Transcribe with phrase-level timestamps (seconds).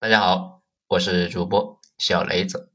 [0.00, 2.72] 大家好，我是主播小雷子。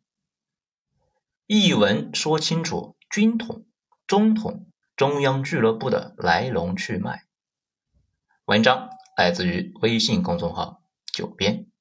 [1.45, 3.65] 一文说清楚军统、
[4.05, 7.25] 中统、中央俱乐部的来龙去脉。
[8.43, 10.83] 文章来自于微信公众号
[11.15, 11.71] “九编”，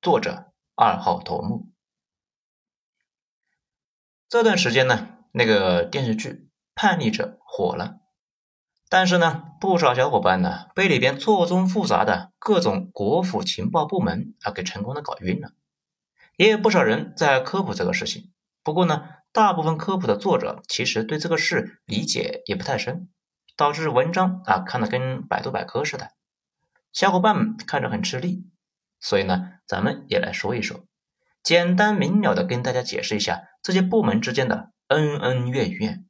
[0.00, 1.70] 作者二号头目。
[4.26, 6.30] 这段时间呢，那个电视剧
[6.74, 8.00] 《叛逆者》火了。
[8.90, 15.52] 但是呢，不少小伙伴呢被里边错综复杂的各种国府情报部门啊给成功的搞晕了，
[16.36, 18.32] 也有不少人在科普这个事情。
[18.62, 23.10] 不过呢，大部分科普的作者其实对这个事理解也不太深，
[23.58, 26.12] 导致文章啊看的跟百度百科似的，
[26.94, 28.46] 小伙伴们看着很吃力。
[29.00, 30.86] 所以呢，咱们也来说一说，
[31.42, 36.06] 简单明了的跟大家解释一下这些部门之间的恩恩怨怨。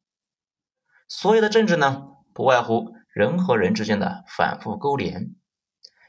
[1.08, 2.04] 所有的政治呢。
[2.38, 5.34] 不外乎人和人之间的反复勾连。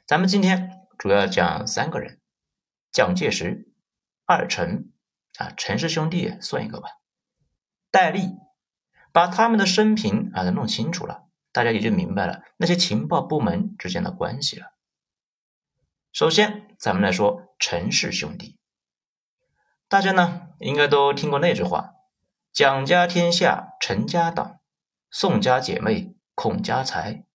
[0.05, 2.21] 咱们今天主要讲三个人：
[2.91, 3.73] 蒋介石、
[4.27, 4.93] 二陈
[5.39, 6.89] 啊，陈氏兄弟算一个吧。
[7.89, 8.37] 戴笠，
[9.11, 14.67] 把他们的生平啊都弄清楚了，大家也就明白了那些情报部门之间的关系了。
[16.11, 18.59] 首先，咱们来说陈氏兄弟。
[19.87, 21.95] 大家呢应该都听过那句话
[22.53, 24.59] ：“蒋家天下，陈家党，
[25.09, 27.25] 宋家姐妹。”孔家财，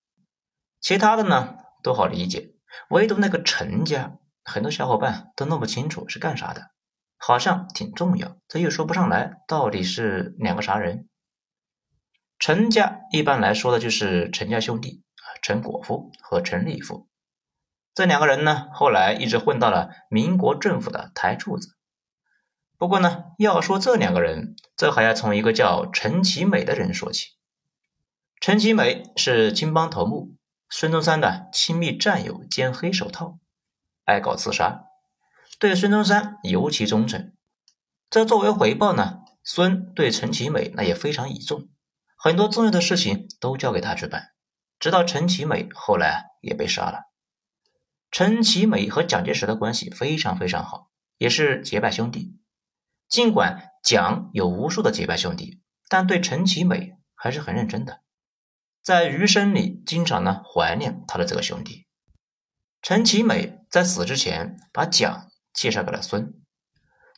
[0.80, 2.54] 其他的呢都好理解，
[2.88, 6.70] 唯独那个陈家，很多小伙伴都弄不清楚是干啥的，
[7.18, 11.06] 好像挺重要，这又说不上来到底是两个啥人。
[12.38, 17.06] 陈家一般来说的就是陈家兄弟啊，陈果夫和陈立夫
[17.92, 21.76] 这两个人呢，后来一直混到了民国政府的台柱子。
[22.78, 27.34] 不过呢，要说这两个人，这还要从一个叫陈其美的人说起。
[28.46, 30.36] 陈其美是青帮头目
[30.68, 33.38] 孙中山的亲密战友兼黑手套，
[34.04, 34.84] 爱搞刺杀，
[35.58, 37.32] 对孙中山尤其忠诚。
[38.10, 41.70] 这作为回报呢，孙对陈其美那也非常倚重，
[42.18, 44.32] 很多重要的事情都交给他去办。
[44.78, 47.04] 直到陈其美后来也被杀了。
[48.10, 52.36] 陈其美和蒋介石的关系非常非常好，也是结拜兄弟。
[53.08, 58.03] 尽管蒋有无数的结拜兄弟，但对陈其美还是很认真的。
[58.84, 61.86] 在余生里，经常呢怀念他的这个兄弟
[62.82, 63.60] 陈其美。
[63.70, 66.34] 在死之前，把蒋介绍给了孙。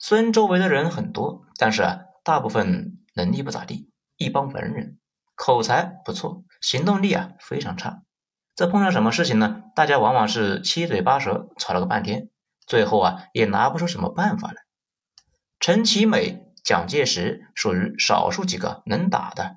[0.00, 4.98] 孙周围的人很多，但是啊，大部分能力不咋地，一帮文人，
[5.34, 8.02] 口才不错，行动力啊非常差。
[8.54, 9.64] 这碰上什么事情呢？
[9.74, 12.30] 大家往往是七嘴八舌，吵了个半天，
[12.66, 14.62] 最后啊也拿不出什么办法来。
[15.60, 19.56] 陈其美、蒋介石属于少数几个能打的。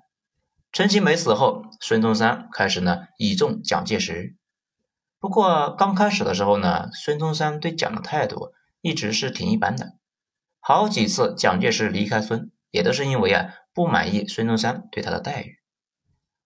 [0.72, 4.35] 陈其美死后，孙中山开始呢倚重蒋介石。
[5.19, 9.97] 不过刚开始的时候呢，孙中山对蒋的态度一直是挺一般的。
[10.59, 15.58] 好几次蒋介石离开孙，也都是因为啊不满意孙中山对他的待遇。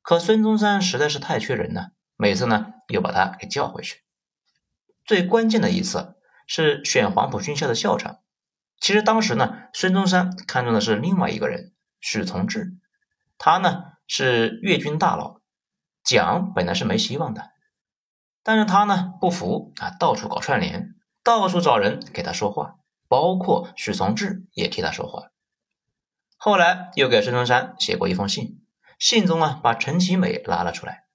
[0.01, 4.03] 可孙中山实在是太缺人了，每次呢又把他给叫回去。
[5.05, 6.15] 最关键的一次
[6.47, 8.19] 是选黄埔军校的校长。
[8.79, 12.77] 其实当时呢，孙中山看中的是另外一个人，许从志。
[13.37, 13.92] 他呢。
[14.07, 15.41] 是粤军大佬，
[16.03, 17.51] 蒋本来是没希望的，
[18.43, 22.75] 但是他呢不服啊，到处搞串联，到处找人给他说话，
[23.07, 25.29] 包括许从志也替他说话。
[26.37, 28.61] 后来又给孙中山写过一封信，
[28.99, 31.05] 信中啊把陈其美拉了出来。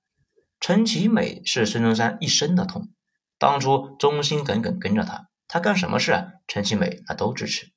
[0.58, 2.88] 陈其美是孙中山一生的痛，
[3.38, 7.72] 当初忠心耿耿跟着他，他干什么事啊，陈其美他都支持。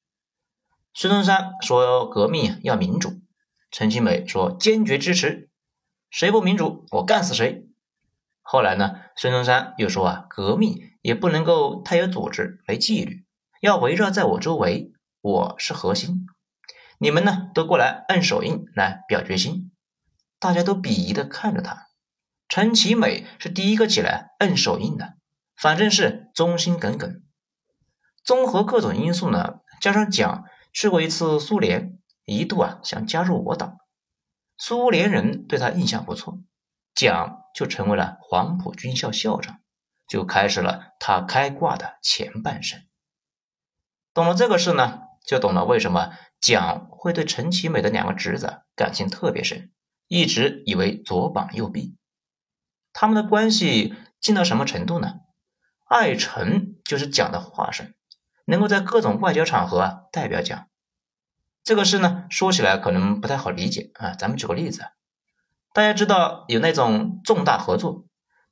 [0.93, 3.20] 孙中山说革命要民主。
[3.71, 5.49] 陈其美说：“坚决支持，
[6.09, 7.65] 谁不民主，我干死谁。”
[8.43, 13.23] 后来呢，孙中山又说：“啊，革命也不能够太有组织、没纪律，
[13.61, 16.27] 要围绕在我周围，我是核心。
[16.97, 19.71] 你们呢，都过来摁手印来表决心。”
[20.37, 21.87] 大家都鄙夷的看着他。
[22.49, 25.13] 陈其美是第一个起来摁手印的，
[25.55, 27.21] 反正是忠心耿耿。
[28.25, 31.90] 综合各种因素呢，加上蒋去过一次苏联。
[32.25, 33.77] 一度啊想加入我党，
[34.57, 36.39] 苏联人对他印象不错，
[36.93, 39.59] 蒋就成为了黄埔军校校长，
[40.07, 42.81] 就开始了他开挂的前半生。
[44.13, 49.71] 懂了这个事呢，就懂了为什么蒋会对陈其美的两个侄子感情特别深，
[50.07, 51.97] 一直以为左膀右臂。
[52.93, 55.21] 他们的关系近到什么程度呢？
[55.85, 57.95] 爱陈就是蒋的化身，
[58.45, 60.67] 能够在各种外交场合啊代表蒋。
[61.63, 64.11] 这个事呢，说起来可能不太好理解啊。
[64.11, 64.87] 咱们举个例子，
[65.73, 68.05] 大家知道有那种重大合作，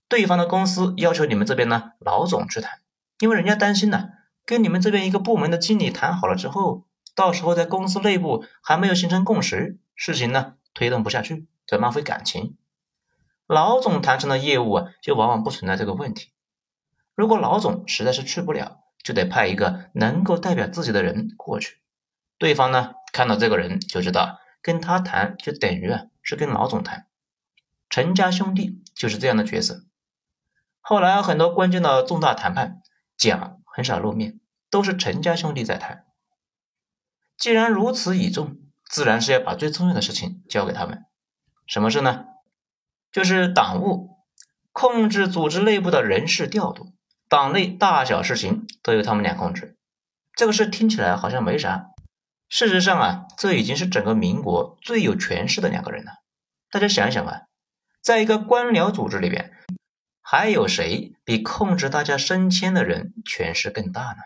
[0.07, 2.79] 对方的公司要求你们这边呢老总去谈，
[3.19, 4.09] 因为人家担心呢
[4.45, 6.85] 跟你们这边一个部门的经理谈好了之后，
[7.15, 12.57] 到时候在公司内部还没有形成共识，事情呢推动不下去，就浪费感情。
[13.47, 16.29] 老总谈成的业务啊，就往往不存在这个问题。
[17.15, 21.79] 如果老总实在是去不了，就得派一个能够代表自己的人过去。
[22.37, 27.07] 对方呢看到这个人就知道，跟他谈就等于啊是跟老总谈。
[27.89, 29.83] 陈家兄弟就是这样的角色。
[30.79, 32.81] 后来很多关键的重大谈判，
[33.17, 34.39] 蒋很少露面，
[34.69, 36.05] 都是陈家兄弟在谈。
[37.37, 38.57] 既然如此倚重，
[38.89, 41.05] 自然是要把最重要的事情交给他们。
[41.65, 42.25] 什么事呢？
[43.11, 44.17] 就是党务，
[44.71, 46.93] 控制组织内部的人事调度，
[47.27, 49.77] 党内大小事情都由他们俩控制。
[50.35, 51.87] 这个事听起来好像没啥，
[52.49, 56.11] 事实上啊，这已经是整个民国最有权势的两个人了。
[56.71, 57.43] 大家想一想啊，
[58.01, 59.53] 在一个官僚组织里边，
[60.21, 64.17] 还有谁比控制大家升迁的人权势更大呢？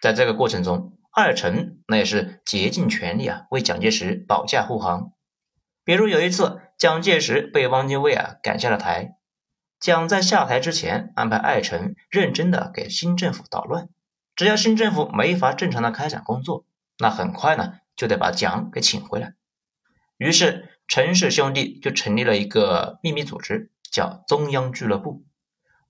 [0.00, 5.12] 在这个过程中，二臣那也是竭尽全力啊，为蒋介石保驾护航。
[5.84, 6.62] 比如有一次。
[6.78, 9.16] 蒋介石被汪精卫啊赶下了台，
[9.80, 13.88] 蒋在下台之前安排艾诚认真的给新政府捣乱，
[14.36, 16.64] 只要新政府没法正常的开展工作，
[16.98, 19.34] 那很快呢就得把蒋给请回来。
[20.16, 25.24] 于是陈氏兄弟就成立了一个秘密组织，叫中央俱乐部，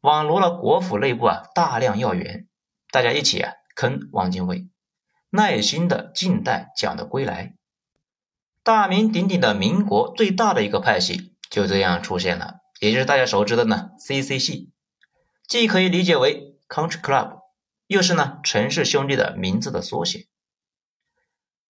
[0.00, 2.46] 网罗了国府内部啊大量要员，
[2.90, 4.68] 大家一起啊坑汪精卫，
[5.30, 7.54] 耐心的静待蒋的归来。
[8.62, 14.70] 大名鼎鼎的民国最大的一个派系就这样出现了，也就是大家熟知的呢 CC 系，
[15.46, 17.38] 既可以理解为 Country Club，
[17.86, 20.27] 又是呢陈氏兄弟的名字的缩写。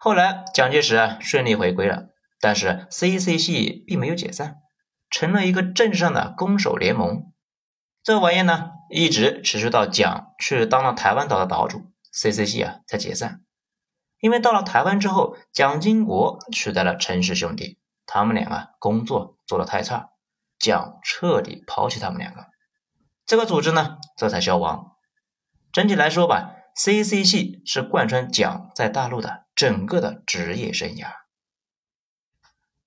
[0.01, 2.11] 后来蒋介石啊顺利回归了，
[2.41, 4.59] 但是 CC 系并没有解散，
[5.11, 7.33] 成了一个政治上的攻守联盟。
[8.05, 13.43] 这玩意呢一直持续到蒋去当了台湾岛的岛主，CC 系啊才解散。
[14.21, 20.11] 因为到了台湾之后，蒋经国取代了陈氏兄弟，他们俩啊工作做得太差，
[20.61, 22.47] 蒋彻底抛弃他们两个，
[23.27, 24.93] 这个组织呢这才消亡。
[25.73, 31.09] 整体来说吧，CC 系是贯穿蒋在大陆的整个的职业生涯。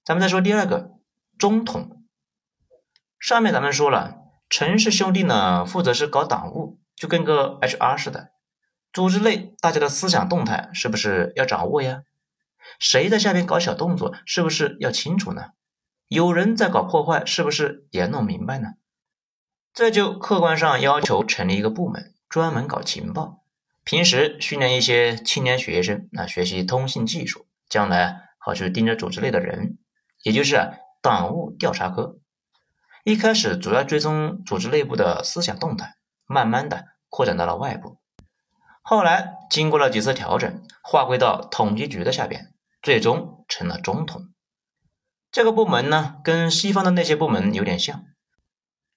[0.05, 0.91] 咱们再说第二个
[1.37, 2.05] 中统，
[3.19, 4.15] 上面咱们说了，
[4.49, 8.31] 陈氏兄弟呢负责是搞党务，就跟个 HR 似的。
[8.93, 12.03] 组织内大家的思想动态是不是要掌握呀？
[12.79, 15.47] 谁在下边搞小动作，是不是要清楚呢？
[16.07, 18.75] 有人在搞破坏，是不是也弄明白呢？
[19.73, 23.40] 这就客观上要求成立一个部门，专门搞情报，
[23.91, 29.79] 平时训练一些青年学生啊，学习通信技术，将来好去盯着组织内的人，
[30.23, 30.71] 也就是
[31.01, 32.17] 党务调查科。
[33.03, 35.95] 一开始主要追踪组织内部的思想动态，
[36.25, 37.97] 慢慢的扩展到了外部。
[38.81, 44.29] 后来经过了几次调整，划归到统计局的下边，最终成了中统。
[45.33, 48.05] 这个部门呢，跟西方的那些部门有点像。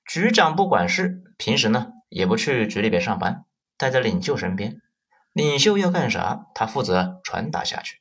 [0.06, 3.44] 局长不管事，平时呢也不去局里边上班，
[3.76, 4.80] 待在领袖身边。
[5.34, 8.00] 领袖要干啥，他负责传达下去。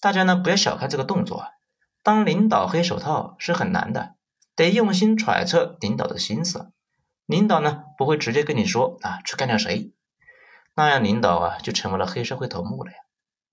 [0.00, 1.44] 大家呢不要小看这个动作，
[2.02, 4.14] 当领导黑手套是很难的，
[4.56, 6.72] 得用心揣测领导的心思。
[7.26, 9.92] 领导呢不会直接跟你说啊，去干掉谁。
[10.74, 12.96] 那样领导啊就成为了黑社会头目了呀，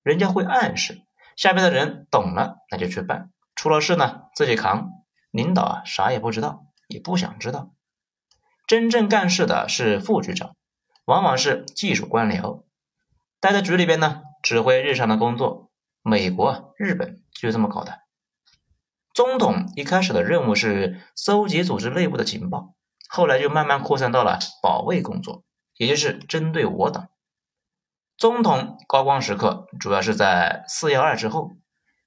[0.02, 1.02] 人家会暗示
[1.36, 4.92] 下边的人懂了，那就去办，出了事呢自己扛。
[5.32, 7.74] 领导啊啥也不知道，也不想知道。
[8.68, 10.56] 真正干事的是副局长，
[11.04, 12.64] 往往是技术官僚，
[13.46, 15.70] 待在局里边呢，指挥日常的工作。
[16.02, 18.00] 美国、日本就这么搞的。
[19.14, 22.74] 中统一开始的任务是搜集组织内部的情报，
[23.08, 25.44] 后来就慢慢扩散到了保卫工作，
[25.78, 27.10] 也就是针对我党。
[28.18, 31.52] 中统高光时刻主要是在四幺二之后，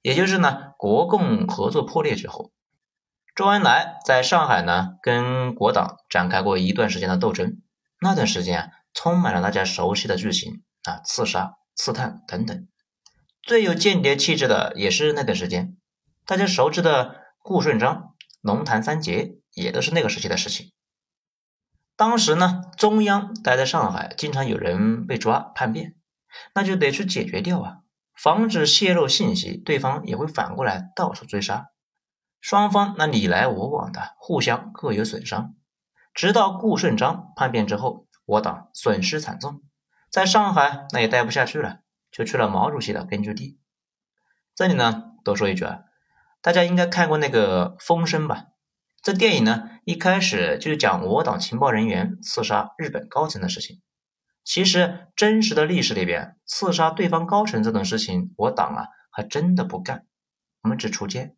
[0.03, 2.51] 也就是呢国共合作破裂之后，
[3.37, 7.63] 周恩来在上海呢跟国党展开过一段时间的斗争，
[8.01, 12.67] 那段时间啊充满了大家熟悉的剧情啊刺杀、刺探等等，
[13.43, 15.77] 最有间谍气质的也是那段时间，
[16.27, 20.73] 大家熟知的顾顺章、龙潭三杰也都是那个时期的事情。
[21.97, 25.95] 当时呢中央待在上海，经常有人被抓叛变。
[26.55, 27.79] 那就得去解决掉啊，
[28.15, 31.69] 防止泄露信息，对方也会反过来到处追杀，
[32.39, 35.55] 双方那你来我往的，互相各有损伤。
[36.13, 39.63] 直到顾顺章叛变之后，我党损失惨重，
[40.11, 43.59] 在上海那也待不下去了，就去了毛主席的根据地。
[44.55, 45.81] 这里呢，多说一句啊，
[46.41, 48.47] 大家应该看过那个《风声》吧？
[49.03, 53.81] 这电影呢，一开始就是讲我党情报人员刺杀日本高层的事情。
[54.45, 60.07] 其实真实的历史里边，刺杀对方高层这种事情，我党啊还真的不干，
[60.63, 61.37] 我们只锄奸，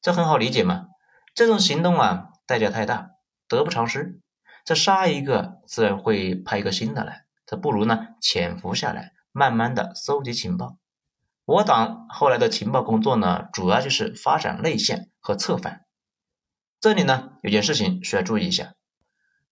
[0.00, 0.86] 这很好理解嘛。
[1.34, 3.10] 这种行动啊，代价太大，
[3.46, 4.20] 得不偿失。
[4.64, 10.76] 这杀一个，自然会派一个新的来，这不如呢潜伏下来，慢慢的搜集情报。
[11.44, 15.84] 我党后来的情报工作呢，主要就是发展内线和策反。
[16.80, 18.74] 这里呢有件事情需要注意一下，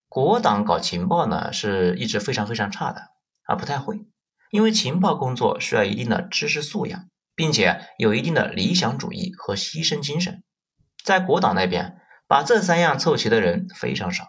[0.09, 3.01] 国党搞情报呢是一直非常非常差的
[3.43, 4.07] 啊，不太会，
[4.53, 10.45] 因为情报工作需要一定的知识素养，并且有一定的理想主义和牺牲精神。
[11.03, 14.29] 在国党那边，把这三样凑齐的人非常少。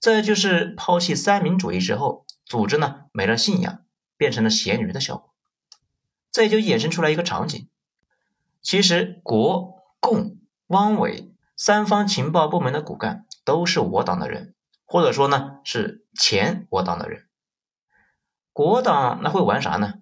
[0.00, 3.84] 这就是抛弃三民主义之后，组织呢没了信仰，
[4.16, 5.34] 变成了咸鱼的效果。
[6.32, 7.68] 这也就衍生出来一个场景：
[8.62, 10.38] 其实国共
[10.68, 14.54] 汪伪三方情报部门的骨干都是我党的人，
[14.86, 17.26] 或者说呢是前我党的人。
[18.52, 19.94] 国党那会玩啥呢？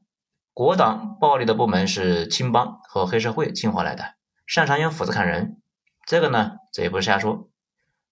[0.55, 4.15] 国党暴力的部门是青帮和黑社会进化来的，
[4.47, 5.61] 擅长用斧子砍人。
[6.07, 7.50] 这个呢，这也不是瞎说。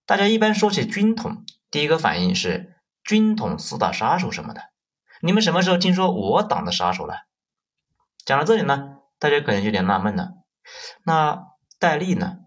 [0.05, 1.45] 大家一般说起军统。
[1.71, 2.74] 第一个反应是
[3.05, 4.63] 军统四大杀手什么的，
[5.21, 7.27] 你们什么时候听说我党的杀手了？
[8.25, 10.31] 讲到这里呢，大家可能有点纳闷了。
[11.05, 11.45] 那
[11.79, 12.39] 戴笠呢？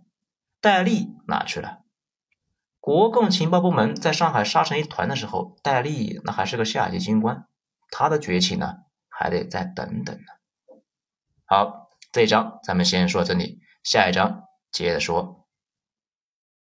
[0.59, 1.81] 戴笠哪去了？
[2.79, 7.45] 国共情报部门在上海杀成一团的时候，戴笠那还是个下级军官，
[7.91, 8.77] 他的崛起呢，
[9.09, 10.81] 还得再等等呢。
[11.45, 15.36] 好，这一章咱们先说到这里，下一章接着说。